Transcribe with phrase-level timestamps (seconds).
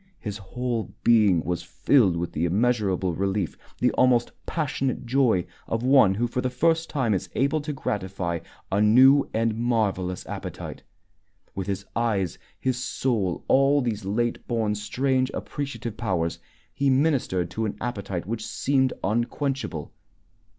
[0.19, 6.15] His whole being was filled with the immeasurable relief, the almost passionate joy, of one
[6.15, 8.39] who for the first time is able to gratify
[8.71, 10.81] a new and marvelous appetite.
[11.53, 16.39] With his eyes, his soul, all these late born, strange, appreciative powers,
[16.73, 19.93] he ministered to an appetite which seemed unquenchable.